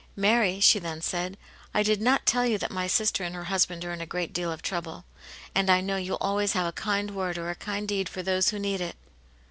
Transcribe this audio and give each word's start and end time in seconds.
"Mary," 0.31 0.59
she 0.59 0.79
then 0.79 0.99
said," 0.99 1.37
I 1.75 1.83
did 1.83 2.01
not 2.01 2.25
tell 2.25 2.43
you 2.43 2.57
that 2.57 2.71
my 2.71 2.87
sister 2.87 3.23
and 3.23 3.35
her 3.35 3.43
husband 3.43 3.85
are 3.85 3.93
in 3.93 4.01
a 4.01 4.07
great 4.07 4.33
deal 4.33 4.51
of 4.51 4.63
trouble. 4.63 5.05
And 5.53 5.69
I 5.69 5.79
know 5.79 5.97
you 5.97 6.15
always 6.15 6.53
have 6.53 6.65
a 6.65 6.71
kind 6.71 7.11
word 7.11 7.37
or 7.37 7.51
a 7.51 7.55
kind 7.55 7.87
deed 7.87 8.09
for 8.09 8.23
those 8.23 8.49
who 8.49 8.57
need 8.57 8.81
it." 8.81 8.95